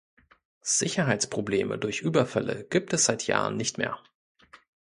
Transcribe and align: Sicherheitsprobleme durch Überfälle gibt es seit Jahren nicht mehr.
Sicherheitsprobleme 0.63 1.77
durch 1.77 2.01
Überfälle 2.01 2.65
gibt 2.67 2.91
es 2.91 3.05
seit 3.05 3.27
Jahren 3.27 3.55
nicht 3.55 3.77
mehr. 3.77 3.99